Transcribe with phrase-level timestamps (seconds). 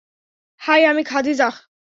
[0.61, 1.55] High, আমি খাদিজাহ।